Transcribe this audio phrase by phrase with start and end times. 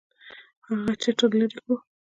[0.67, 1.75] هغه چتر لري کړو.